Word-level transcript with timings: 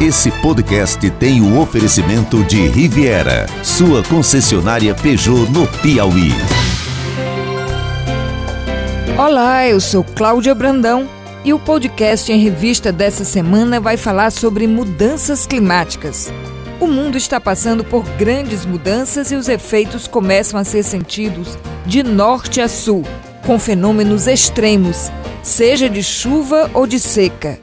Esse 0.00 0.30
podcast 0.30 1.10
tem 1.10 1.40
o 1.40 1.60
oferecimento 1.60 2.44
de 2.44 2.68
Riviera, 2.68 3.46
sua 3.64 4.00
concessionária 4.04 4.94
Peugeot 4.94 5.50
no 5.50 5.66
Piauí. 5.66 6.30
Olá, 9.18 9.66
eu 9.66 9.80
sou 9.80 10.04
Cláudia 10.04 10.54
Brandão 10.54 11.08
e 11.44 11.52
o 11.52 11.58
podcast 11.58 12.30
em 12.30 12.38
revista 12.38 12.92
dessa 12.92 13.24
semana 13.24 13.80
vai 13.80 13.96
falar 13.96 14.30
sobre 14.30 14.68
mudanças 14.68 15.48
climáticas. 15.48 16.32
O 16.78 16.86
mundo 16.86 17.18
está 17.18 17.40
passando 17.40 17.82
por 17.82 18.04
grandes 18.10 18.64
mudanças 18.64 19.32
e 19.32 19.34
os 19.34 19.48
efeitos 19.48 20.06
começam 20.06 20.60
a 20.60 20.64
ser 20.64 20.84
sentidos 20.84 21.58
de 21.84 22.04
norte 22.04 22.60
a 22.60 22.68
sul, 22.68 23.02
com 23.44 23.58
fenômenos 23.58 24.28
extremos, 24.28 25.10
seja 25.42 25.90
de 25.90 26.04
chuva 26.04 26.70
ou 26.72 26.86
de 26.86 27.00
seca. 27.00 27.58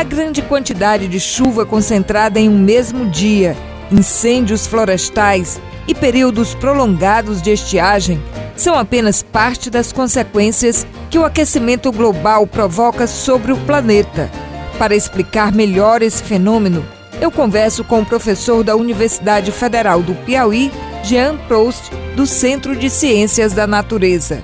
A 0.00 0.02
grande 0.02 0.40
quantidade 0.40 1.06
de 1.06 1.20
chuva 1.20 1.66
concentrada 1.66 2.40
em 2.40 2.48
um 2.48 2.58
mesmo 2.58 3.04
dia, 3.10 3.54
incêndios 3.92 4.66
florestais 4.66 5.60
e 5.86 5.94
períodos 5.94 6.54
prolongados 6.54 7.42
de 7.42 7.50
estiagem 7.50 8.18
são 8.56 8.78
apenas 8.78 9.22
parte 9.22 9.68
das 9.68 9.92
consequências 9.92 10.86
que 11.10 11.18
o 11.18 11.24
aquecimento 11.26 11.92
global 11.92 12.46
provoca 12.46 13.06
sobre 13.06 13.52
o 13.52 13.58
planeta. 13.66 14.30
Para 14.78 14.96
explicar 14.96 15.52
melhor 15.52 16.00
esse 16.00 16.22
fenômeno, 16.22 16.82
eu 17.20 17.30
converso 17.30 17.84
com 17.84 18.00
o 18.00 18.06
professor 18.06 18.64
da 18.64 18.74
Universidade 18.76 19.52
Federal 19.52 20.00
do 20.00 20.14
Piauí, 20.24 20.72
Jean 21.04 21.36
Prost, 21.46 21.92
do 22.16 22.26
Centro 22.26 22.74
de 22.74 22.88
Ciências 22.88 23.52
da 23.52 23.66
Natureza. 23.66 24.42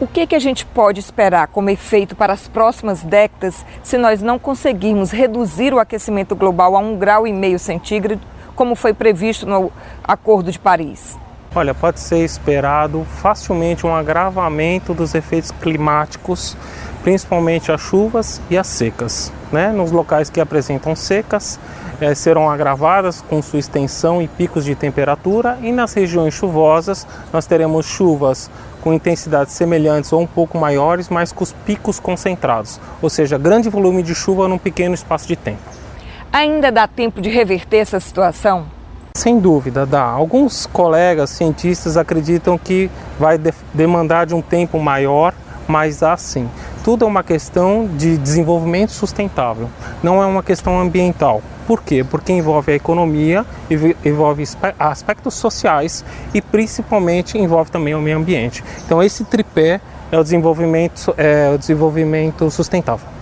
O 0.00 0.08
que, 0.08 0.26
que 0.26 0.34
a 0.34 0.40
gente 0.40 0.66
pode 0.66 0.98
esperar 0.98 1.46
como 1.46 1.70
efeito 1.70 2.16
para 2.16 2.32
as 2.32 2.48
próximas 2.48 3.04
décadas 3.04 3.64
se 3.82 3.96
nós 3.96 4.20
não 4.20 4.40
conseguirmos 4.40 5.12
reduzir 5.12 5.72
o 5.72 5.78
aquecimento 5.78 6.34
global 6.34 6.74
a 6.76 6.80
um 6.80 6.98
grau 6.98 7.28
e 7.28 7.32
meio 7.32 7.60
centígrado, 7.60 8.20
como 8.56 8.74
foi 8.74 8.92
previsto 8.92 9.46
no 9.46 9.70
Acordo 10.02 10.50
de 10.50 10.58
Paris? 10.58 11.16
Olha, 11.56 11.72
pode 11.72 12.00
ser 12.00 12.18
esperado 12.24 13.06
facilmente 13.22 13.86
um 13.86 13.94
agravamento 13.94 14.92
dos 14.92 15.14
efeitos 15.14 15.52
climáticos, 15.52 16.56
principalmente 17.04 17.70
as 17.70 17.80
chuvas 17.80 18.40
e 18.50 18.58
as 18.58 18.66
secas. 18.66 19.32
Né? 19.52 19.70
Nos 19.70 19.92
locais 19.92 20.28
que 20.28 20.40
apresentam 20.40 20.96
secas, 20.96 21.60
eh, 22.00 22.12
serão 22.12 22.50
agravadas 22.50 23.20
com 23.20 23.40
sua 23.40 23.60
extensão 23.60 24.20
e 24.20 24.26
picos 24.26 24.64
de 24.64 24.74
temperatura, 24.74 25.56
e 25.62 25.70
nas 25.70 25.94
regiões 25.94 26.34
chuvosas, 26.34 27.06
nós 27.32 27.46
teremos 27.46 27.86
chuvas 27.86 28.50
com 28.82 28.92
intensidades 28.92 29.54
semelhantes 29.54 30.12
ou 30.12 30.22
um 30.22 30.26
pouco 30.26 30.58
maiores, 30.58 31.08
mas 31.08 31.30
com 31.30 31.44
os 31.44 31.52
picos 31.52 32.00
concentrados, 32.00 32.80
ou 33.00 33.08
seja, 33.08 33.38
grande 33.38 33.68
volume 33.68 34.02
de 34.02 34.12
chuva 34.12 34.48
num 34.48 34.58
pequeno 34.58 34.92
espaço 34.92 35.28
de 35.28 35.36
tempo. 35.36 35.62
Ainda 36.32 36.72
dá 36.72 36.88
tempo 36.88 37.20
de 37.20 37.30
reverter 37.30 37.76
essa 37.76 38.00
situação? 38.00 38.66
Sem 39.16 39.38
dúvida, 39.38 39.86
dá. 39.86 40.02
Alguns 40.02 40.66
colegas 40.66 41.30
cientistas 41.30 41.96
acreditam 41.96 42.58
que 42.58 42.90
vai 43.18 43.38
de 43.38 43.54
demandar 43.72 44.26
de 44.26 44.34
um 44.34 44.42
tempo 44.42 44.78
maior, 44.78 45.32
mas 45.68 46.00
dá 46.00 46.16
sim. 46.16 46.46
Tudo 46.82 47.04
é 47.04 47.08
uma 47.08 47.22
questão 47.22 47.88
de 47.96 48.18
desenvolvimento 48.18 48.90
sustentável, 48.90 49.70
não 50.02 50.22
é 50.22 50.26
uma 50.26 50.42
questão 50.42 50.78
ambiental. 50.78 51.40
Por 51.66 51.80
quê? 51.80 52.04
Porque 52.04 52.32
envolve 52.32 52.72
a 52.72 52.74
economia, 52.74 53.46
envolve 54.04 54.44
aspectos 54.78 55.34
sociais 55.34 56.04
e 56.34 56.42
principalmente 56.42 57.38
envolve 57.38 57.70
também 57.70 57.94
o 57.94 58.02
meio 58.02 58.18
ambiente. 58.18 58.62
Então 58.84 59.02
esse 59.02 59.24
tripé 59.24 59.80
é 60.10 60.18
o 60.18 60.22
desenvolvimento, 60.22 61.14
é 61.16 61.50
o 61.54 61.56
desenvolvimento 61.56 62.50
sustentável. 62.50 63.13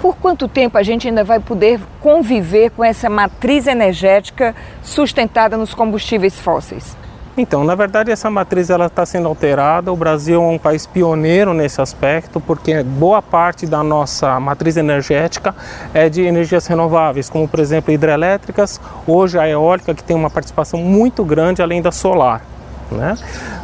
Por 0.00 0.16
quanto 0.16 0.46
tempo 0.46 0.78
a 0.78 0.82
gente 0.82 1.08
ainda 1.08 1.24
vai 1.24 1.40
poder 1.40 1.80
conviver 2.00 2.70
com 2.70 2.84
essa 2.84 3.10
matriz 3.10 3.66
energética 3.66 4.54
sustentada 4.82 5.56
nos 5.56 5.74
combustíveis 5.74 6.38
fósseis? 6.38 6.96
Então, 7.36 7.62
na 7.62 7.74
verdade, 7.76 8.10
essa 8.10 8.28
matriz 8.28 8.68
ela 8.68 8.86
está 8.86 9.06
sendo 9.06 9.28
alterada. 9.28 9.92
O 9.92 9.96
Brasil 9.96 10.42
é 10.42 10.46
um 10.46 10.58
país 10.58 10.86
pioneiro 10.86 11.54
nesse 11.54 11.80
aspecto, 11.80 12.40
porque 12.40 12.82
boa 12.82 13.22
parte 13.22 13.64
da 13.64 13.82
nossa 13.82 14.40
matriz 14.40 14.76
energética 14.76 15.54
é 15.94 16.08
de 16.08 16.22
energias 16.22 16.66
renováveis, 16.66 17.30
como 17.30 17.46
por 17.46 17.60
exemplo 17.60 17.92
hidrelétricas, 17.92 18.80
hoje 19.06 19.38
a 19.38 19.48
eólica 19.48 19.94
que 19.94 20.02
tem 20.02 20.16
uma 20.16 20.30
participação 20.30 20.80
muito 20.80 21.24
grande 21.24 21.62
além 21.62 21.80
da 21.80 21.92
solar. 21.92 22.42
Né? 22.90 23.16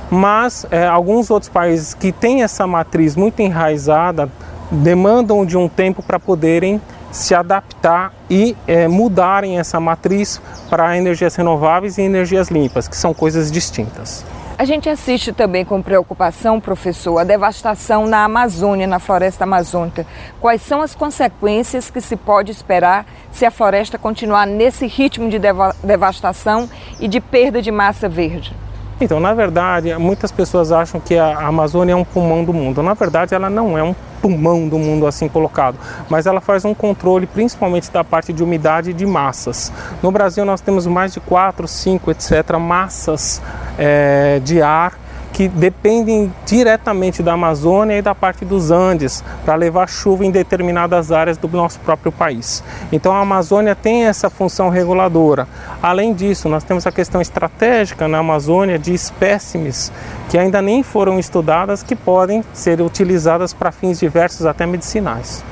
Mas 0.09 0.66
é, 0.71 0.87
alguns 0.87 1.31
outros 1.31 1.49
países 1.49 1.95
que 1.95 2.12
têm 2.12 2.43
essa 2.45 2.66
matriz 2.66 3.16
muito 3.16 3.41
enraizada 3.41 4.28
demandam 4.71 5.45
de 5.45 5.57
um 5.57 5.69
tempo 5.69 6.03
para 6.03 6.19
poderem 6.19 6.81
se 7.11 7.35
adaptar 7.35 8.13
e 8.29 8.57
é, 8.67 8.89
mudarem 8.89 9.59
essa 9.59 9.79
matriz 9.79 10.41
para 10.69 10.97
energias 10.97 11.37
renováveis 11.37 11.97
e 11.97 12.03
energias 12.03 12.49
limpas, 12.49 12.89
que 12.89 12.97
são 12.97 13.15
coisas 13.15 13.53
distintas. 13.53 14.25
A 14.57 14.65
gente 14.65 14.89
assiste 14.89 15.33
também 15.33 15.65
com 15.65 15.83
preocupação, 15.83 16.61
professor, 16.61 17.19
a 17.19 17.25
devastação 17.25 18.07
na 18.07 18.25
Amazônia, 18.25 18.87
na 18.87 19.01
floresta 19.01 19.43
amazônica. 19.43 20.07
Quais 20.41 20.63
são 20.63 20.81
as 20.81 20.95
consequências 20.95 21.91
que 21.91 22.01
se 22.01 22.17
pode 22.17 22.53
esperar 22.53 23.05
se 23.33 23.45
a 23.45 23.51
floresta 23.51 23.99
continuar 23.99 24.47
nesse 24.47 24.87
ritmo 24.87 25.29
de 25.29 25.41
deva 25.41 25.75
devastação 25.83 26.69
e 27.01 27.09
de 27.09 27.21
perda 27.21 27.61
de 27.61 27.73
massa 27.73 28.09
verde? 28.09 28.55
Então, 29.00 29.19
na 29.19 29.34
verdade, 29.34 29.94
muitas 29.97 30.31
pessoas 30.31 30.71
acham 30.71 31.00
que 31.00 31.16
a 31.16 31.47
Amazônia 31.47 31.93
é 31.93 31.97
um 31.97 32.05
pulmão 32.05 32.44
do 32.44 32.53
mundo. 32.53 32.82
Na 32.82 32.94
verdade, 32.94 33.34
ela 33.34 33.50
não 33.50 33.77
é 33.77 33.82
um 33.82 33.94
pulmão 34.22 34.69
do 34.69 34.78
mundo 34.78 35.06
assim 35.06 35.28
colocado, 35.28 35.77
mas 36.09 36.27
ela 36.27 36.41
faz 36.41 36.65
um 36.65 36.72
controle 36.72 37.27
principalmente 37.27 37.91
da 37.91 38.03
parte 38.03 38.33
de 38.33 38.43
umidade 38.43 38.93
de 38.93 39.04
massas. 39.04 39.71
No 40.03 40.10
Brasil, 40.10 40.44
nós 40.44 40.60
temos 40.60 40.87
mais 40.87 41.12
de 41.12 41.21
4, 41.21 41.69
5, 41.69 42.10
etc., 42.10 42.56
massas 42.59 43.43
é, 43.77 44.41
de 44.43 44.62
ar 44.62 45.03
que 45.34 45.49
dependem 45.49 46.33
diretamente 46.47 47.21
da 47.21 47.33
Amazônia 47.33 47.99
e 47.99 48.03
da 48.03 48.15
parte 48.15 48.45
dos 48.45 48.71
Andes 48.71 49.22
para 49.45 49.56
levar 49.56 49.89
chuva 49.89 50.25
em 50.25 50.31
determinadas 50.31 51.11
áreas 51.11 51.37
do 51.37 51.49
nosso 51.49 51.81
próprio 51.81 52.12
país. 52.12 52.62
Então 52.93 53.12
a 53.12 53.19
Amazônia 53.19 53.75
tem 53.75 54.05
essa 54.05 54.31
função 54.31 54.69
reguladora. 54.69 55.49
Além 55.83 56.15
disso, 56.15 56.49
nós 56.49 56.62
temos 56.62 56.87
a 56.87 56.93
questão 56.93 57.21
estratégica 57.21 58.06
na 58.06 58.19
Amazônia 58.19 58.78
de 58.78 58.95
espécimes 58.95 59.93
que 60.28 60.39
ainda 60.39 60.62
nem 60.62 60.84
foram 60.84 61.19
estudadas 61.19 61.83
que 61.83 61.97
podem 61.97 62.45
ser 62.53 62.81
utilizadas 62.81 63.53
para 63.53 63.72
fins 63.72 63.99
diversos, 63.99 64.47
até 64.47 64.65
medicinais. 64.65 65.45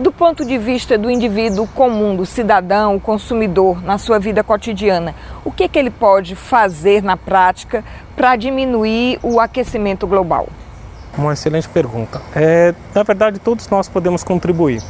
Do 0.00 0.10
ponto 0.10 0.46
de 0.46 0.56
vista 0.56 0.96
do 0.96 1.10
indivíduo 1.10 1.66
comum, 1.66 2.16
do 2.16 2.24
cidadão, 2.24 2.98
consumidor, 2.98 3.82
na 3.84 3.98
sua 3.98 4.18
vida 4.18 4.42
cotidiana, 4.42 5.14
o 5.44 5.52
que, 5.52 5.68
que 5.68 5.78
ele 5.78 5.90
pode 5.90 6.34
fazer 6.34 7.02
na 7.02 7.18
prática 7.18 7.84
para 8.16 8.34
diminuir 8.34 9.18
o 9.22 9.38
aquecimento 9.38 10.06
global? 10.06 10.48
Uma 11.18 11.34
excelente 11.34 11.68
pergunta. 11.68 12.18
É, 12.34 12.74
na 12.94 13.02
verdade, 13.02 13.38
todos 13.38 13.68
nós 13.68 13.90
podemos 13.90 14.24
contribuir, 14.24 14.82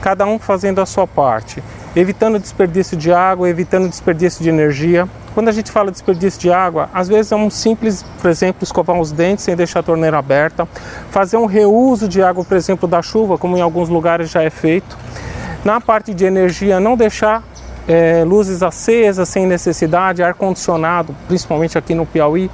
cada 0.00 0.24
um 0.24 0.38
fazendo 0.38 0.80
a 0.80 0.86
sua 0.86 1.06
parte, 1.06 1.62
evitando 1.96 2.38
desperdício 2.38 2.96
de 2.96 3.12
água, 3.12 3.48
evitando 3.48 3.88
desperdício 3.88 4.42
de 4.42 4.48
energia, 4.48 5.08
quando 5.32 5.48
a 5.48 5.52
gente 5.52 5.70
fala 5.70 5.86
de 5.86 5.92
desperdício 5.92 6.40
de 6.40 6.50
água, 6.50 6.88
às 6.92 7.08
vezes 7.08 7.32
é 7.32 7.36
um 7.36 7.50
simples, 7.50 8.04
por 8.20 8.30
exemplo, 8.30 8.62
escovar 8.62 8.98
os 9.00 9.12
dentes 9.12 9.44
sem 9.44 9.56
deixar 9.56 9.80
a 9.80 9.82
torneira 9.82 10.18
aberta, 10.18 10.66
fazer 11.10 11.36
um 11.36 11.46
reuso 11.46 12.08
de 12.08 12.22
água, 12.22 12.44
por 12.44 12.56
exemplo, 12.56 12.88
da 12.88 13.02
chuva, 13.02 13.36
como 13.36 13.56
em 13.56 13.60
alguns 13.60 13.88
lugares 13.88 14.30
já 14.30 14.42
é 14.42 14.50
feito. 14.50 14.96
Na 15.64 15.80
parte 15.80 16.12
de 16.12 16.24
energia, 16.24 16.78
não 16.78 16.96
deixar 16.96 17.42
é, 17.88 18.24
luzes 18.24 18.62
acesas 18.62 19.28
sem 19.28 19.46
necessidade, 19.46 20.22
ar-condicionado, 20.22 21.14
principalmente 21.26 21.76
aqui 21.76 21.94
no 21.94 22.06
Piauí, 22.06 22.50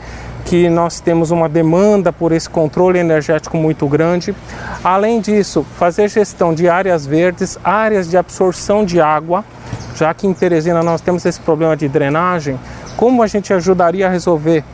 que 0.50 0.68
nós 0.68 0.98
temos 0.98 1.30
uma 1.30 1.48
demanda 1.48 2.12
por 2.12 2.32
esse 2.32 2.50
controle 2.50 2.98
energético 2.98 3.56
muito 3.56 3.86
grande. 3.86 4.34
Além 4.82 5.20
disso, 5.20 5.64
fazer 5.78 6.08
gestão 6.08 6.52
de 6.52 6.68
áreas 6.68 7.06
verdes, 7.06 7.56
áreas 7.62 8.10
de 8.10 8.16
absorção 8.16 8.84
de 8.84 9.00
água, 9.00 9.44
já 9.94 10.12
que 10.12 10.26
em 10.26 10.34
Teresina 10.34 10.82
nós 10.82 11.00
temos 11.00 11.24
esse 11.24 11.38
problema 11.38 11.76
de 11.76 11.86
drenagem, 11.88 12.58
como 12.96 13.22
a 13.22 13.28
gente 13.28 13.54
ajudaria 13.54 14.08
a 14.08 14.10
resolver? 14.10 14.64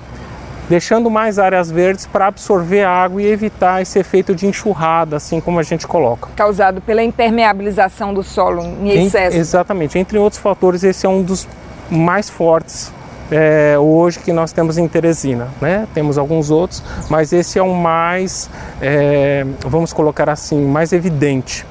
Deixando 0.67 1.11
mais 1.11 1.39
áreas 1.39 1.71
verdes 1.71 2.07
para 2.07 2.29
absorver 2.29 2.83
a 2.83 2.91
água 2.91 3.21
e 3.21 3.27
evitar 3.27 3.83
esse 3.83 3.99
efeito 3.99 4.35
de 4.35 4.47
enxurrada, 4.47 5.17
assim 5.17 5.43
como 5.43 5.59
a 5.59 5.63
gente 5.63 5.87
coloca. 5.87 6.31
Causado 6.35 6.81
pela 6.81 7.03
impermeabilização 7.03 8.15
do 8.15 8.23
solo 8.23 8.63
em 8.63 9.05
excesso. 9.05 9.37
exatamente. 9.37 9.99
Entre 9.99 10.17
outros 10.17 10.41
fatores, 10.41 10.83
esse 10.83 11.05
é 11.05 11.09
um 11.09 11.23
dos 11.23 11.47
mais 11.91 12.31
fortes 12.31 12.96
é, 13.31 13.77
hoje 13.79 14.19
que 14.19 14.33
nós 14.33 14.53
temos 14.53 14.79
em 14.79 14.87
Teresina. 14.87 15.49
Né? 15.61 15.87
Temos 15.95 16.19
alguns 16.19 16.51
outros, 16.51 16.83
mas 17.09 17.33
esse 17.33 17.59
é 17.59 17.63
o 17.63 17.75
mais, 17.75 18.51
é, 18.81 19.45
vamos 19.61 19.93
colocar 19.93 20.29
assim, 20.29 20.65
mais 20.65 20.93
evidente. 20.93 21.67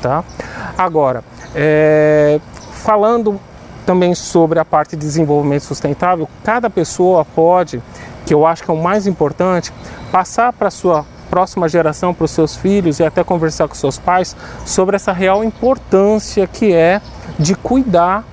Tá? 0.00 0.24
Agora, 0.76 1.22
é, 1.54 2.40
falando 2.72 3.38
também 3.86 4.14
sobre 4.14 4.58
a 4.58 4.64
parte 4.64 4.96
de 4.96 5.04
desenvolvimento 5.04 5.62
sustentável, 5.62 6.28
cada 6.44 6.70
pessoa 6.70 7.24
pode, 7.24 7.82
que 8.24 8.34
eu 8.34 8.46
acho 8.46 8.62
que 8.62 8.70
é 8.70 8.74
o 8.74 8.82
mais 8.82 9.06
importante, 9.06 9.72
passar 10.10 10.52
para 10.52 10.68
a 10.68 10.70
sua 10.70 11.04
próxima 11.30 11.68
geração, 11.68 12.12
para 12.12 12.26
os 12.26 12.30
seus 12.30 12.54
filhos 12.56 13.00
e 13.00 13.04
até 13.04 13.24
conversar 13.24 13.66
com 13.66 13.74
seus 13.74 13.98
pais 13.98 14.36
sobre 14.66 14.96
essa 14.96 15.12
real 15.12 15.42
importância 15.42 16.46
que 16.46 16.74
é 16.74 17.00
de 17.38 17.54
cuidar 17.54 18.24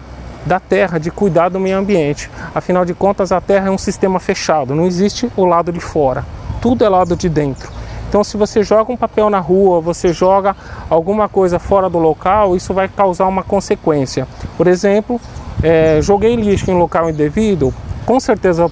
da 0.45 0.59
terra, 0.59 0.97
de 0.97 1.12
cuidar 1.12 1.50
do 1.50 1.59
meio 1.59 1.77
ambiente. 1.77 2.30
Afinal 2.53 2.86
de 2.86 2.94
contas, 2.94 3.31
a 3.31 3.41
terra 3.41 3.68
é 3.68 3.71
um 3.71 3.77
sistema 3.77 4.19
fechado, 4.19 4.75
não 4.75 4.86
existe 4.86 5.30
o 5.36 5.45
lado 5.45 5.71
de 5.71 5.80
fora, 5.80 6.25
tudo 6.62 6.83
é 6.83 6.89
lado 6.89 7.15
de 7.15 7.30
dentro. 7.30 7.71
Então, 8.07 8.24
se 8.24 8.38
você 8.38 8.63
joga 8.63 8.91
um 8.91 8.97
papel 8.97 9.30
na 9.30 9.39
rua, 9.39 9.80
você 9.80 10.12
joga 10.12 10.56
alguma 10.89 11.30
coisa 11.30 11.59
fora 11.59 11.88
do 11.88 12.00
local, 12.00 12.56
isso 12.56 12.74
vai 12.74 12.88
causar 12.88 13.27
uma 13.27 13.44
consequência. 13.44 14.27
Por 14.57 14.65
exemplo, 14.65 15.21
é, 15.62 16.00
joguei 16.01 16.36
lixo 16.36 16.71
em 16.71 16.74
local 16.74 17.07
indevido, 17.07 17.71
com 18.07 18.19
certeza, 18.19 18.71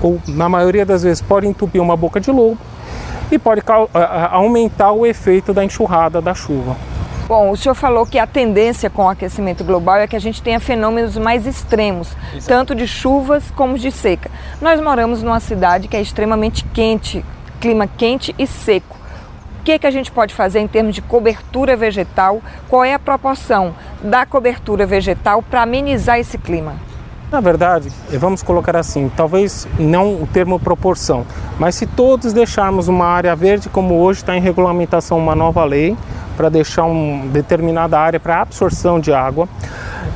ou 0.00 0.18
na 0.26 0.48
maioria 0.48 0.86
das 0.86 1.02
vezes, 1.02 1.20
pode 1.20 1.46
entupir 1.46 1.82
uma 1.82 1.98
boca 1.98 2.18
de 2.18 2.30
lobo 2.30 2.56
e 3.30 3.38
pode 3.38 3.62
aumentar 4.30 4.92
o 4.92 5.04
efeito 5.04 5.52
da 5.52 5.62
enxurrada 5.62 6.22
da 6.22 6.32
chuva. 6.32 6.74
Bom, 7.28 7.50
o 7.50 7.56
senhor 7.58 7.74
falou 7.74 8.06
que 8.06 8.18
a 8.18 8.26
tendência 8.26 8.88
com 8.88 9.04
o 9.04 9.08
aquecimento 9.10 9.62
global 9.62 9.96
é 9.96 10.06
que 10.06 10.16
a 10.16 10.18
gente 10.18 10.40
tenha 10.40 10.58
fenômenos 10.58 11.18
mais 11.18 11.46
extremos, 11.46 12.16
Exato. 12.32 12.46
tanto 12.46 12.74
de 12.74 12.88
chuvas 12.88 13.50
como 13.50 13.78
de 13.78 13.92
seca. 13.92 14.30
Nós 14.62 14.80
moramos 14.80 15.22
numa 15.22 15.38
cidade 15.38 15.88
que 15.88 15.96
é 15.96 16.00
extremamente 16.00 16.64
quente, 16.72 17.22
clima 17.60 17.86
quente 17.86 18.34
e 18.38 18.46
seco. 18.46 18.96
O 19.60 19.62
que, 19.62 19.72
é 19.72 19.78
que 19.78 19.86
a 19.86 19.90
gente 19.90 20.10
pode 20.10 20.32
fazer 20.32 20.60
em 20.60 20.66
termos 20.66 20.94
de 20.94 21.02
cobertura 21.02 21.76
vegetal? 21.76 22.40
Qual 22.66 22.82
é 22.82 22.94
a 22.94 22.98
proporção 22.98 23.74
da 24.02 24.24
cobertura 24.24 24.86
vegetal 24.86 25.42
para 25.42 25.60
amenizar 25.60 26.18
esse 26.18 26.38
clima? 26.38 26.76
Na 27.30 27.42
verdade, 27.42 27.90
vamos 28.12 28.42
colocar 28.42 28.74
assim, 28.74 29.12
talvez 29.14 29.68
não 29.78 30.14
o 30.14 30.26
termo 30.32 30.58
proporção, 30.58 31.26
mas 31.58 31.74
se 31.74 31.86
todos 31.86 32.32
deixarmos 32.32 32.88
uma 32.88 33.04
área 33.04 33.36
verde, 33.36 33.68
como 33.68 34.00
hoje 34.00 34.20
está 34.20 34.34
em 34.34 34.40
regulamentação 34.40 35.18
uma 35.18 35.34
nova 35.34 35.62
lei, 35.62 35.94
para 36.38 36.48
deixar 36.48 36.84
uma 36.84 37.26
determinada 37.26 37.98
área 37.98 38.20
para 38.20 38.40
absorção 38.40 39.00
de 39.00 39.12
água, 39.12 39.48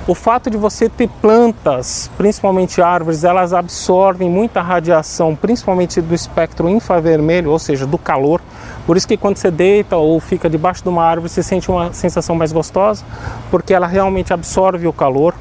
o 0.06 0.14
fato 0.14 0.48
de 0.48 0.56
você 0.56 0.88
ter 0.88 1.08
plantas, 1.20 2.08
principalmente 2.16 2.80
árvores, 2.80 3.24
elas 3.24 3.52
absorvem 3.52 4.30
muita 4.30 4.62
radiação, 4.62 5.34
principalmente 5.34 6.00
do 6.00 6.14
espectro 6.14 6.68
infravermelho, 6.68 7.50
ou 7.50 7.58
seja, 7.58 7.86
do 7.86 7.98
calor. 7.98 8.40
Por 8.86 8.96
isso 8.96 9.06
que 9.06 9.16
quando 9.16 9.36
você 9.36 9.50
deita 9.50 9.96
ou 9.96 10.20
fica 10.20 10.48
debaixo 10.48 10.82
de 10.84 10.88
uma 10.88 11.02
árvore, 11.02 11.28
você 11.28 11.42
sente 11.42 11.68
uma 11.68 11.92
sensação 11.92 12.36
mais 12.36 12.52
gostosa, 12.52 13.04
porque 13.50 13.74
ela 13.74 13.88
realmente 13.88 14.32
absorve 14.32 14.86
o 14.86 14.92
calor 14.92 15.34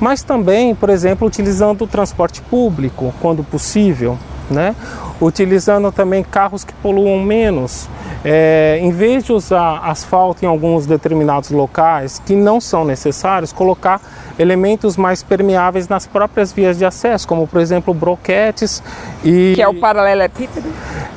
mas 0.00 0.22
também, 0.22 0.74
por 0.74 0.90
exemplo, 0.90 1.26
utilizando 1.26 1.82
o 1.84 1.86
transporte 1.86 2.42
público 2.42 3.14
quando 3.20 3.42
possível, 3.42 4.18
né? 4.50 4.76
utilizando 5.20 5.90
também 5.90 6.22
carros 6.22 6.64
que 6.64 6.74
poluam 6.74 7.18
menos. 7.20 7.88
É, 8.28 8.80
em 8.82 8.90
vez 8.90 9.22
de 9.22 9.32
usar 9.32 9.78
asfalto 9.84 10.44
em 10.44 10.48
alguns 10.48 10.84
determinados 10.84 11.50
locais 11.50 12.20
que 12.26 12.34
não 12.34 12.60
são 12.60 12.84
necessários, 12.84 13.52
colocar 13.52 14.00
elementos 14.36 14.96
mais 14.96 15.22
permeáveis 15.22 15.88
nas 15.88 16.08
próprias 16.08 16.52
vias 16.52 16.76
de 16.76 16.84
acesso, 16.84 17.28
como 17.28 17.46
por 17.46 17.60
exemplo 17.60 17.94
broquetes 17.94 18.82
e. 19.24 19.52
Que 19.54 19.62
é 19.62 19.68
o 19.68 19.74
paralelepípedo? 19.78 20.68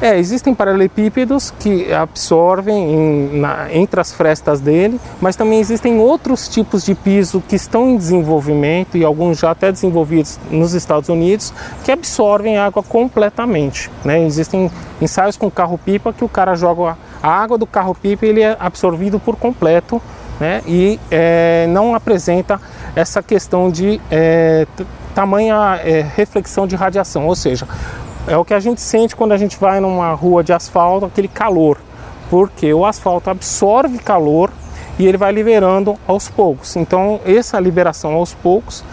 É, 0.01 0.17
existem 0.17 0.55
paralelepípedos 0.55 1.51
que 1.59 1.91
absorvem 1.93 2.93
em, 2.93 3.39
na, 3.39 3.67
entre 3.73 3.99
as 3.99 4.13
frestas 4.13 4.61
dele, 4.61 4.99
mas 5.19 5.35
também 5.35 5.59
existem 5.59 5.99
outros 5.99 6.47
tipos 6.47 6.85
de 6.85 6.95
piso 6.95 7.43
que 7.45 7.57
estão 7.57 7.89
em 7.89 7.97
desenvolvimento 7.97 8.97
e 8.97 9.03
alguns 9.03 9.39
já 9.39 9.51
até 9.51 9.69
desenvolvidos 9.71 10.39
nos 10.49 10.73
Estados 10.73 11.09
Unidos 11.09 11.53
que 11.83 11.91
absorvem 11.91 12.57
água 12.57 12.81
completamente. 12.81 13.91
Né? 14.05 14.23
Existem 14.25 14.71
ensaios 15.01 15.35
com 15.35 15.51
carro-pipa 15.51 16.13
que 16.13 16.23
o 16.23 16.29
cara 16.29 16.55
joga 16.55 16.97
a 17.21 17.29
água 17.29 17.57
do 17.57 17.67
carro-pipa 17.67 18.25
ele 18.25 18.41
é 18.41 18.55
absorvido 18.57 19.19
por 19.19 19.35
completo 19.35 20.01
né? 20.39 20.61
e 20.65 20.97
é, 21.11 21.67
não 21.67 21.93
apresenta 21.93 22.61
essa 22.95 23.21
questão 23.21 23.69
de 23.69 23.99
é, 24.09 24.65
tamanha 25.13 25.81
é, 25.83 26.05
reflexão 26.15 26.65
de 26.65 26.77
radiação, 26.77 27.27
ou 27.27 27.35
seja, 27.35 27.67
é 28.27 28.37
o 28.37 28.45
que 28.45 28.53
a 28.53 28.59
gente 28.59 28.81
sente 28.81 29.15
quando 29.15 29.31
a 29.31 29.37
gente 29.37 29.57
vai 29.57 29.79
numa 29.79 30.13
rua 30.13 30.43
de 30.43 30.53
asfalto, 30.53 31.05
aquele 31.05 31.27
calor, 31.27 31.77
porque 32.29 32.73
o 32.73 32.85
asfalto 32.85 33.29
absorve 33.29 33.97
calor 33.99 34.51
e 34.99 35.07
ele 35.07 35.17
vai 35.17 35.31
liberando 35.31 35.97
aos 36.07 36.29
poucos. 36.29 36.75
Então, 36.75 37.19
essa 37.25 37.59
liberação 37.59 38.13
aos 38.13 38.33
poucos 38.33 38.83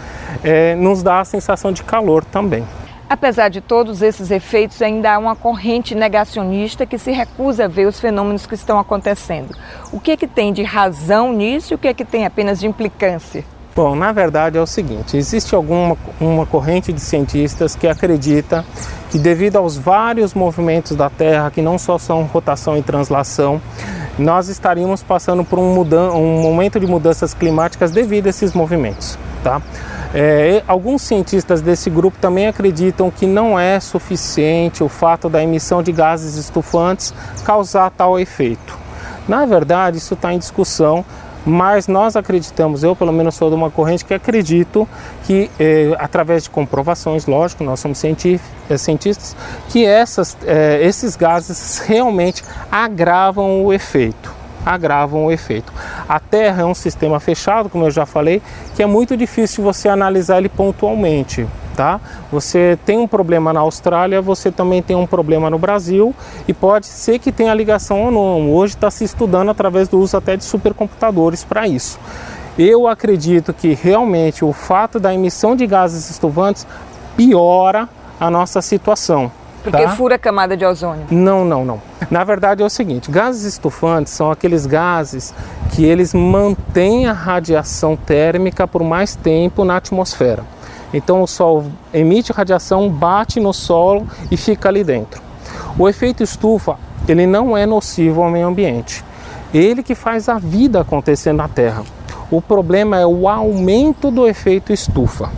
é, 0.43 0.73
nos 0.75 1.03
dá 1.03 1.19
a 1.19 1.25
sensação 1.25 1.71
de 1.71 1.83
calor 1.83 2.23
também. 2.23 2.65
Apesar 3.09 3.47
de 3.49 3.61
todos 3.61 4.01
esses 4.01 4.31
efeitos, 4.31 4.81
ainda 4.81 5.13
há 5.13 5.17
uma 5.17 5.35
corrente 5.35 5.95
negacionista 5.95 6.85
que 6.85 6.97
se 6.97 7.11
recusa 7.11 7.65
a 7.65 7.67
ver 7.67 7.87
os 7.87 7.99
fenômenos 7.99 8.45
que 8.45 8.55
estão 8.55 8.77
acontecendo. 8.77 9.55
O 9.93 9.99
que 9.99 10.11
é 10.11 10.17
que 10.17 10.27
tem 10.27 10.51
de 10.51 10.63
razão 10.63 11.31
nisso 11.31 11.73
e 11.73 11.75
o 11.75 11.77
que 11.77 11.87
é 11.87 11.93
que 11.93 12.03
tem 12.03 12.25
apenas 12.25 12.59
de 12.59 12.67
implicância? 12.67 13.45
Bom, 13.77 13.95
na 13.95 14.11
verdade 14.11 14.57
é 14.57 14.61
o 14.61 14.65
seguinte: 14.65 15.15
existe 15.15 15.53
alguma 15.53 15.95
uma 16.19 16.47
corrente 16.47 16.91
de 16.91 16.99
cientistas 16.99 17.75
que 17.75 17.87
acredita 17.87 18.65
que, 19.11 19.19
devido 19.19 19.57
aos 19.57 19.77
vários 19.77 20.33
movimentos 20.33 20.97
da 20.97 21.11
Terra, 21.11 21.51
que 21.51 21.61
não 21.61 21.77
só 21.77 21.99
são 21.99 22.23
rotação 22.23 22.75
e 22.75 22.81
translação, 22.81 23.61
nós 24.17 24.47
estaríamos 24.47 25.03
passando 25.03 25.45
por 25.45 25.59
um, 25.59 25.75
mudan 25.75 26.09
um 26.13 26.41
momento 26.41 26.79
de 26.79 26.87
mudanças 26.87 27.35
climáticas 27.35 27.91
devido 27.91 28.25
a 28.25 28.29
esses 28.31 28.51
movimentos. 28.51 29.15
Tá? 29.43 29.61
É, 30.11 30.63
alguns 30.67 31.03
cientistas 31.03 31.61
desse 31.61 31.91
grupo 31.91 32.17
também 32.19 32.47
acreditam 32.47 33.11
que 33.11 33.27
não 33.27 33.59
é 33.59 33.79
suficiente 33.79 34.83
o 34.83 34.89
fato 34.89 35.29
da 35.29 35.43
emissão 35.43 35.83
de 35.83 35.91
gases 35.91 36.35
estufantes 36.35 37.13
causar 37.45 37.91
tal 37.91 38.19
efeito. 38.19 38.75
Na 39.27 39.45
verdade, 39.45 39.99
isso 39.99 40.15
está 40.15 40.33
em 40.33 40.39
discussão 40.39 41.05
mas 41.47 41.87
nós 41.87 42.17
acreditamos, 42.17 42.83
eu 42.83 42.93
pelo 42.93 43.13
menos 43.13 43.33
sou 43.35 43.49
de 43.49 43.55
uma 43.55 43.71
corrente 43.71 44.03
que 44.03 44.13
acredito 44.13 44.85
que, 45.23 45.49
eh, 45.57 45.95
através 45.97 46.43
de 46.43 46.49
comprovações, 46.49 47.25
lógico, 47.25 47.63
nós 47.63 47.79
somos 47.79 48.03
eh, 48.03 48.77
cientistas, 48.77 49.33
que 49.69 49.85
essas, 49.85 50.37
eh, 50.45 50.81
esses 50.83 51.15
gases 51.15 51.79
realmente 51.87 52.43
agravam 52.69 53.65
o 53.65 53.71
efeito. 53.71 54.35
Agravam 54.65 55.27
o 55.27 55.31
efeito. 55.31 55.71
A 56.09 56.19
Terra 56.19 56.63
é 56.63 56.65
um 56.65 56.75
sistema 56.75 57.17
fechado, 57.17 57.69
como 57.69 57.85
eu 57.85 57.91
já 57.91 58.05
falei, 58.05 58.41
que 58.75 58.83
é 58.83 58.85
muito 58.85 59.15
difícil 59.15 59.63
você 59.63 59.87
analisar 59.87 60.39
ele 60.39 60.49
pontualmente 60.49 61.47
tá? 61.77 62.01
Você 62.31 62.77
tem 62.83 62.97
um 62.97 63.07
problema 63.07 63.53
na 63.53 63.59
Austrália, 63.59 64.19
você 64.19 64.51
também 64.51 64.81
tem 64.81 64.95
um 64.95 65.05
problema 65.05 65.47
no 65.47 65.59
Brasil 65.59 66.13
e 66.47 66.53
pode 66.53 66.87
ser 66.87 67.19
que 67.19 67.31
tenha 67.31 67.53
ligação 67.53 68.05
ou 68.05 68.11
não. 68.11 68.51
Hoje 68.51 68.73
está 68.73 68.89
se 68.89 69.03
estudando 69.03 69.51
através 69.51 69.87
do 69.87 69.99
uso 69.99 70.17
até 70.17 70.35
de 70.35 70.43
supercomputadores 70.43 71.43
para 71.43 71.67
isso. 71.67 71.99
Eu 72.57 72.87
acredito 72.87 73.53
que 73.53 73.75
realmente 73.75 74.43
o 74.43 74.51
fato 74.51 74.99
da 74.99 75.13
emissão 75.13 75.55
de 75.55 75.67
gases 75.67 76.09
estufantes 76.09 76.65
piora 77.15 77.87
a 78.19 78.31
nossa 78.31 78.59
situação. 78.59 79.31
Porque 79.63 79.83
tá? 79.83 79.89
fura 79.89 80.15
a 80.15 80.19
camada 80.19 80.57
de 80.57 80.65
ozônio? 80.65 81.05
Não, 81.11 81.45
não, 81.45 81.63
não. 81.63 81.81
Na 82.09 82.23
verdade 82.23 82.63
é 82.63 82.65
o 82.65 82.69
seguinte, 82.69 83.11
gases 83.11 83.43
estufantes 83.43 84.13
são 84.13 84.31
aqueles 84.31 84.65
gases 84.65 85.33
que 85.75 85.85
eles 85.85 86.13
mantêm 86.13 87.05
a 87.05 87.13
radiação 87.13 87.95
térmica 87.95 88.67
por 88.67 88.81
mais 88.83 89.15
tempo 89.15 89.63
na 89.63 89.77
atmosfera. 89.77 90.56
Então 90.93 91.21
o 91.21 91.27
Sol 91.27 91.65
emite 91.93 92.31
radiação, 92.31 92.89
bate 92.89 93.39
no 93.39 93.53
solo 93.53 94.07
e 94.31 94.37
fica 94.37 94.69
ali 94.69 94.83
dentro. 94.83 95.21
O 95.77 95.87
efeito 95.87 96.23
estufa 96.23 96.77
ele 97.07 97.25
não 97.25 97.55
é 97.55 97.65
nocivo 97.65 98.21
ao 98.21 98.29
meio 98.29 98.47
ambiente. 98.47 99.03
Ele 99.53 99.81
que 99.81 99.95
faz 99.95 100.27
a 100.27 100.37
vida 100.37 100.81
acontecer 100.81 101.31
na 101.31 101.47
Terra. 101.47 101.83
O 102.29 102.41
problema 102.41 102.99
é 102.99 103.05
o 103.05 103.29
aumento 103.29 104.11
do 104.11 104.27
efeito 104.27 104.73
estufa. 104.73 105.29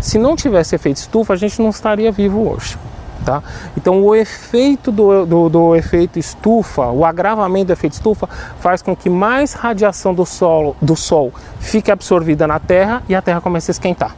Se 0.00 0.18
não 0.18 0.36
tivesse 0.36 0.76
efeito 0.76 0.98
estufa, 0.98 1.32
a 1.32 1.36
gente 1.36 1.60
não 1.60 1.70
estaria 1.70 2.12
vivo 2.12 2.48
hoje. 2.48 2.78
Tá? 3.24 3.42
Então 3.76 4.04
o 4.04 4.14
efeito 4.14 4.92
do, 4.92 5.26
do, 5.26 5.48
do, 5.48 5.74
efeito 5.74 6.16
estufa, 6.16 6.86
o 6.92 7.04
agravamento 7.04 7.66
do 7.66 7.72
efeito 7.72 7.94
estufa, 7.94 8.28
faz 8.60 8.82
com 8.82 8.94
que 8.94 9.10
mais 9.10 9.52
radiação 9.52 10.14
do, 10.14 10.24
solo, 10.24 10.76
do 10.80 10.94
Sol 10.94 11.32
fique 11.58 11.90
absorvida 11.90 12.46
na 12.46 12.60
Terra 12.60 13.02
e 13.08 13.16
a 13.16 13.22
Terra 13.22 13.40
comece 13.40 13.68
a 13.68 13.72
esquentar. 13.72 14.14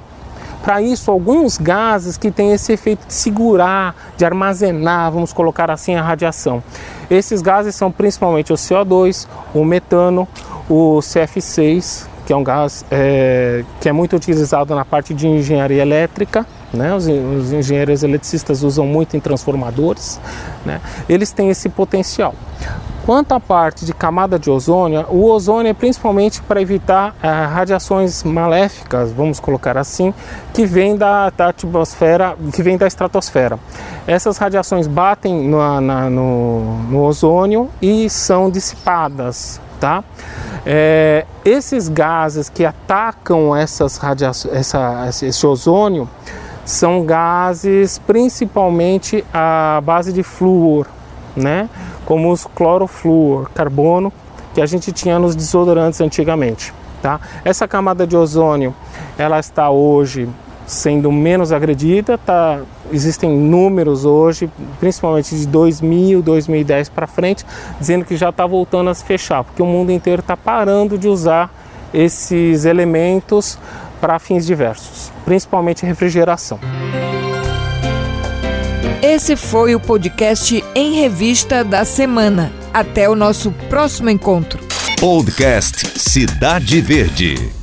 Para 0.68 0.82
isso, 0.82 1.10
alguns 1.10 1.56
gases 1.56 2.18
que 2.18 2.30
têm 2.30 2.52
esse 2.52 2.74
efeito 2.74 3.06
de 3.06 3.14
segurar, 3.14 3.96
de 4.18 4.24
armazenar, 4.26 5.10
vamos 5.10 5.32
colocar 5.32 5.70
assim, 5.70 5.94
a 5.94 6.02
radiação. 6.02 6.62
Esses 7.10 7.40
gases 7.40 7.74
são 7.74 7.90
principalmente 7.90 8.52
o 8.52 8.54
CO2, 8.54 9.26
o 9.54 9.64
metano, 9.64 10.28
o 10.68 10.98
CF6, 10.98 12.06
que 12.26 12.34
é 12.34 12.36
um 12.36 12.44
gás 12.44 12.84
é, 12.90 13.64
que 13.80 13.88
é 13.88 13.92
muito 13.92 14.14
utilizado 14.14 14.74
na 14.74 14.84
parte 14.84 15.14
de 15.14 15.26
engenharia 15.26 15.80
elétrica. 15.80 16.46
Né? 16.70 16.94
Os, 16.94 17.06
os 17.08 17.50
engenheiros 17.50 18.02
eletricistas 18.02 18.62
usam 18.62 18.84
muito 18.84 19.16
em 19.16 19.20
transformadores. 19.20 20.20
Né? 20.66 20.82
Eles 21.08 21.32
têm 21.32 21.48
esse 21.48 21.70
potencial. 21.70 22.34
Quanto 23.08 23.32
à 23.32 23.40
parte 23.40 23.86
de 23.86 23.94
camada 23.94 24.38
de 24.38 24.50
ozônio, 24.50 25.06
o 25.08 25.24
ozônio 25.30 25.70
é 25.70 25.72
principalmente 25.72 26.42
para 26.42 26.60
evitar 26.60 27.16
eh, 27.22 27.26
radiações 27.26 28.22
maléficas, 28.22 29.10
vamos 29.12 29.40
colocar 29.40 29.78
assim, 29.78 30.12
que 30.52 30.66
vêm 30.66 30.94
da, 30.94 31.30
da, 31.30 31.48
atmosfera, 31.48 32.36
que 32.52 32.62
vem 32.62 32.76
da 32.76 32.86
estratosfera. 32.86 33.58
Essas 34.06 34.36
radiações 34.36 34.86
batem 34.86 35.48
no, 35.48 35.80
na, 35.80 36.10
no, 36.10 36.82
no 36.82 37.02
ozônio 37.02 37.70
e 37.80 38.10
são 38.10 38.50
dissipadas 38.50 39.58
tá? 39.80 40.04
É, 40.66 41.24
esses 41.46 41.88
gases 41.88 42.50
que 42.50 42.62
atacam 42.62 43.56
essas 43.56 43.98
essa, 44.52 45.08
esse 45.08 45.46
ozônio 45.46 46.06
são 46.62 47.06
gases 47.06 47.96
principalmente 48.06 49.24
à 49.32 49.80
base 49.82 50.12
de 50.12 50.22
flúor, 50.22 50.86
né? 51.34 51.70
Como 52.08 52.32
os 52.32 52.46
clorofluor, 52.46 53.50
carbono, 53.50 54.10
que 54.54 54.62
a 54.62 54.66
gente 54.66 54.92
tinha 54.92 55.18
nos 55.18 55.36
desodorantes 55.36 56.00
antigamente, 56.00 56.72
tá? 57.02 57.20
Essa 57.44 57.68
camada 57.68 58.06
de 58.06 58.16
ozônio, 58.16 58.74
ela 59.18 59.38
está 59.38 59.68
hoje 59.68 60.26
sendo 60.66 61.12
menos 61.12 61.52
agredida, 61.52 62.16
tá? 62.16 62.62
Existem 62.90 63.28
números 63.28 64.06
hoje, 64.06 64.50
principalmente 64.80 65.36
de 65.36 65.46
2000, 65.46 66.22
2010 66.22 66.88
para 66.88 67.06
frente, 67.06 67.44
dizendo 67.78 68.06
que 68.06 68.16
já 68.16 68.30
está 68.30 68.46
voltando 68.46 68.88
a 68.88 68.94
se 68.94 69.04
fechar, 69.04 69.44
porque 69.44 69.62
o 69.62 69.66
mundo 69.66 69.92
inteiro 69.92 70.20
está 70.20 70.34
parando 70.34 70.96
de 70.96 71.08
usar 71.08 71.50
esses 71.92 72.64
elementos 72.64 73.58
para 74.00 74.18
fins 74.18 74.46
diversos, 74.46 75.12
principalmente 75.26 75.84
refrigeração. 75.84 76.58
Esse 79.02 79.36
foi 79.36 79.76
o 79.76 79.80
podcast 79.80 80.62
em 80.74 80.94
revista 80.94 81.62
da 81.62 81.84
semana. 81.84 82.52
Até 82.74 83.08
o 83.08 83.14
nosso 83.14 83.52
próximo 83.68 84.10
encontro. 84.10 84.58
Podcast 84.98 85.98
Cidade 85.98 86.80
Verde. 86.80 87.57